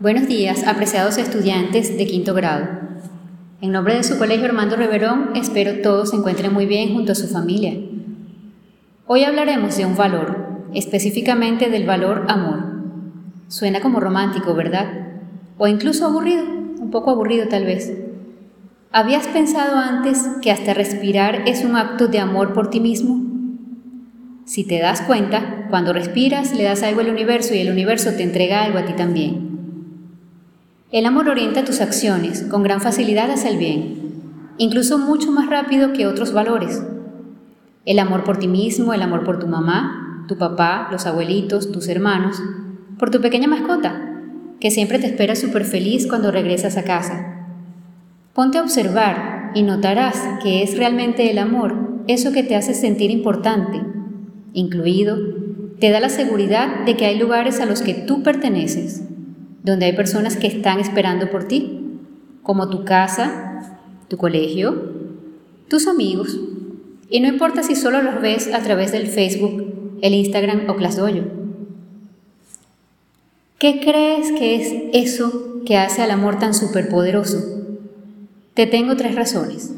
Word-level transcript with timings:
Buenos 0.00 0.28
días, 0.28 0.66
apreciados 0.66 1.18
estudiantes 1.18 1.98
de 1.98 2.06
quinto 2.06 2.32
grado. 2.32 2.66
En 3.60 3.70
nombre 3.70 3.96
de 3.96 4.02
su 4.02 4.16
colegio 4.16 4.46
Armando 4.46 4.74
Reverón, 4.76 5.32
espero 5.34 5.82
todos 5.82 6.08
se 6.08 6.16
encuentren 6.16 6.54
muy 6.54 6.64
bien 6.64 6.94
junto 6.94 7.12
a 7.12 7.14
su 7.14 7.28
familia. 7.28 7.74
Hoy 9.06 9.24
hablaremos 9.24 9.76
de 9.76 9.84
un 9.84 9.96
valor, 9.96 10.62
específicamente 10.72 11.68
del 11.68 11.84
valor 11.84 12.24
amor. 12.28 12.64
Suena 13.48 13.82
como 13.82 14.00
romántico, 14.00 14.54
¿verdad? 14.54 14.86
O 15.58 15.68
incluso 15.68 16.06
aburrido, 16.06 16.44
un 16.44 16.90
poco 16.90 17.10
aburrido 17.10 17.48
tal 17.48 17.66
vez. 17.66 17.92
¿Habías 18.92 19.26
pensado 19.26 19.76
antes 19.76 20.26
que 20.40 20.50
hasta 20.50 20.72
respirar 20.72 21.42
es 21.46 21.62
un 21.62 21.76
acto 21.76 22.08
de 22.08 22.20
amor 22.20 22.54
por 22.54 22.70
ti 22.70 22.80
mismo? 22.80 23.22
Si 24.46 24.64
te 24.64 24.78
das 24.78 25.02
cuenta, 25.02 25.66
cuando 25.68 25.92
respiras 25.92 26.54
le 26.56 26.62
das 26.62 26.82
algo 26.84 27.02
al 27.02 27.10
universo 27.10 27.54
y 27.54 27.58
el 27.58 27.70
universo 27.70 28.12
te 28.12 28.22
entrega 28.22 28.62
algo 28.62 28.78
a 28.78 28.86
ti 28.86 28.94
también. 28.94 29.49
El 30.92 31.06
amor 31.06 31.28
orienta 31.28 31.64
tus 31.64 31.80
acciones 31.80 32.42
con 32.42 32.64
gran 32.64 32.80
facilidad 32.80 33.30
hacia 33.30 33.50
el 33.50 33.58
bien, 33.58 34.54
incluso 34.58 34.98
mucho 34.98 35.30
más 35.30 35.48
rápido 35.48 35.92
que 35.92 36.08
otros 36.08 36.32
valores. 36.32 36.82
El 37.84 38.00
amor 38.00 38.24
por 38.24 38.38
ti 38.38 38.48
mismo, 38.48 38.92
el 38.92 39.02
amor 39.02 39.22
por 39.22 39.38
tu 39.38 39.46
mamá, 39.46 40.24
tu 40.26 40.36
papá, 40.36 40.88
los 40.90 41.06
abuelitos, 41.06 41.70
tus 41.70 41.86
hermanos, 41.86 42.42
por 42.98 43.12
tu 43.12 43.20
pequeña 43.20 43.46
mascota, 43.46 44.20
que 44.58 44.72
siempre 44.72 44.98
te 44.98 45.06
espera 45.06 45.36
súper 45.36 45.64
feliz 45.64 46.08
cuando 46.08 46.32
regresas 46.32 46.76
a 46.76 46.82
casa. 46.82 47.46
Ponte 48.34 48.58
a 48.58 48.62
observar 48.62 49.52
y 49.54 49.62
notarás 49.62 50.20
que 50.42 50.64
es 50.64 50.76
realmente 50.76 51.30
el 51.30 51.38
amor 51.38 52.02
eso 52.08 52.32
que 52.32 52.42
te 52.42 52.56
hace 52.56 52.74
sentir 52.74 53.12
importante, 53.12 53.80
incluido, 54.54 55.16
te 55.78 55.90
da 55.90 56.00
la 56.00 56.08
seguridad 56.08 56.84
de 56.84 56.96
que 56.96 57.06
hay 57.06 57.16
lugares 57.16 57.60
a 57.60 57.66
los 57.66 57.80
que 57.80 57.94
tú 57.94 58.24
perteneces 58.24 59.04
donde 59.62 59.86
hay 59.86 59.92
personas 59.92 60.36
que 60.36 60.46
están 60.46 60.80
esperando 60.80 61.30
por 61.30 61.44
ti, 61.44 61.98
como 62.42 62.68
tu 62.70 62.84
casa, 62.84 63.78
tu 64.08 64.16
colegio, 64.16 64.92
tus 65.68 65.86
amigos. 65.86 66.38
Y 67.08 67.20
no 67.20 67.28
importa 67.28 67.62
si 67.62 67.76
solo 67.76 68.02
los 68.02 68.20
ves 68.20 68.52
a 68.52 68.60
través 68.60 68.92
del 68.92 69.06
Facebook, 69.06 69.98
el 70.02 70.14
Instagram 70.14 70.68
o 70.68 70.76
ClassDojo. 70.76 71.40
¿Qué 73.58 73.80
crees 73.80 74.32
que 74.32 74.56
es 74.56 74.72
eso 74.94 75.62
que 75.66 75.76
hace 75.76 76.02
al 76.02 76.10
amor 76.10 76.38
tan 76.38 76.54
superpoderoso? 76.54 77.60
Te 78.54 78.66
tengo 78.66 78.96
tres 78.96 79.14
razones. 79.14 79.74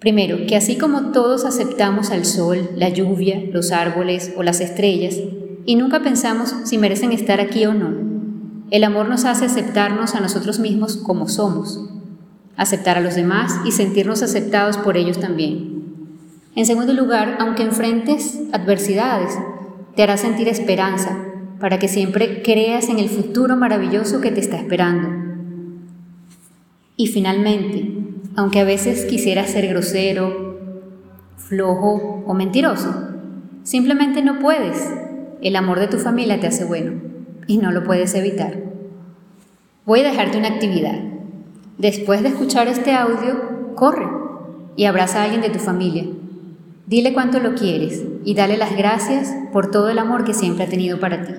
Primero, 0.00 0.38
que 0.46 0.56
así 0.56 0.76
como 0.76 1.12
todos 1.12 1.44
aceptamos 1.44 2.10
al 2.10 2.24
sol, 2.24 2.70
la 2.76 2.88
lluvia, 2.88 3.42
los 3.52 3.72
árboles 3.72 4.32
o 4.36 4.42
las 4.42 4.60
estrellas, 4.60 5.16
y 5.66 5.76
nunca 5.76 6.00
pensamos 6.00 6.54
si 6.64 6.78
merecen 6.78 7.12
estar 7.12 7.40
aquí 7.40 7.66
o 7.66 7.74
no, 7.74 8.07
el 8.70 8.84
amor 8.84 9.08
nos 9.08 9.24
hace 9.24 9.46
aceptarnos 9.46 10.14
a 10.14 10.20
nosotros 10.20 10.58
mismos 10.58 10.96
como 10.96 11.28
somos, 11.28 11.88
aceptar 12.56 12.98
a 12.98 13.00
los 13.00 13.14
demás 13.14 13.60
y 13.64 13.72
sentirnos 13.72 14.22
aceptados 14.22 14.76
por 14.76 14.98
ellos 14.98 15.18
también. 15.18 15.78
En 16.54 16.66
segundo 16.66 16.92
lugar, 16.92 17.36
aunque 17.40 17.62
enfrentes 17.62 18.40
adversidades, 18.52 19.38
te 19.96 20.02
hará 20.02 20.18
sentir 20.18 20.48
esperanza 20.48 21.16
para 21.60 21.78
que 21.78 21.88
siempre 21.88 22.42
creas 22.42 22.90
en 22.90 22.98
el 22.98 23.08
futuro 23.08 23.56
maravilloso 23.56 24.20
que 24.20 24.32
te 24.32 24.40
está 24.40 24.58
esperando. 24.58 25.08
Y 26.96 27.06
finalmente, 27.06 27.90
aunque 28.36 28.60
a 28.60 28.64
veces 28.64 29.06
quisieras 29.06 29.50
ser 29.50 29.66
grosero, 29.68 30.58
flojo 31.36 32.22
o 32.26 32.34
mentiroso, 32.34 32.94
simplemente 33.62 34.20
no 34.20 34.40
puedes. 34.40 34.92
El 35.40 35.56
amor 35.56 35.80
de 35.80 35.88
tu 35.88 35.98
familia 35.98 36.38
te 36.38 36.48
hace 36.48 36.64
bueno 36.64 37.07
y 37.48 37.56
no 37.56 37.72
lo 37.72 37.82
puedes 37.82 38.14
evitar. 38.14 38.62
Voy 39.84 40.00
a 40.00 40.10
dejarte 40.10 40.38
una 40.38 40.48
actividad. 40.48 41.00
Después 41.78 42.22
de 42.22 42.28
escuchar 42.28 42.68
este 42.68 42.92
audio, 42.92 43.74
corre 43.74 44.06
y 44.76 44.84
abraza 44.84 45.20
a 45.20 45.24
alguien 45.24 45.40
de 45.40 45.50
tu 45.50 45.58
familia. 45.58 46.04
Dile 46.86 47.12
cuánto 47.12 47.40
lo 47.40 47.54
quieres 47.54 48.04
y 48.24 48.34
dale 48.34 48.56
las 48.56 48.76
gracias 48.76 49.34
por 49.52 49.70
todo 49.70 49.88
el 49.88 49.98
amor 49.98 50.24
que 50.24 50.34
siempre 50.34 50.64
ha 50.64 50.68
tenido 50.68 51.00
para 51.00 51.24
ti. 51.24 51.32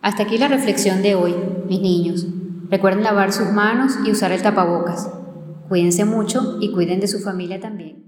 Hasta 0.00 0.22
aquí 0.22 0.38
la 0.38 0.48
reflexión 0.48 1.02
de 1.02 1.14
hoy, 1.14 1.34
mis 1.68 1.80
niños. 1.80 2.26
Recuerden 2.70 3.04
lavar 3.04 3.32
sus 3.32 3.50
manos 3.50 3.98
y 4.06 4.10
usar 4.10 4.32
el 4.32 4.42
tapabocas. 4.42 5.10
Cuídense 5.68 6.04
mucho 6.04 6.58
y 6.60 6.72
cuiden 6.72 7.00
de 7.00 7.08
su 7.08 7.20
familia 7.20 7.58
también. 7.60 8.03